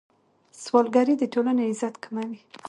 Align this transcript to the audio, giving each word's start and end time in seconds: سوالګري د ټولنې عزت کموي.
سوالګري 0.63 1.15
د 1.17 1.23
ټولنې 1.33 1.63
عزت 1.69 1.95
کموي. 2.03 2.39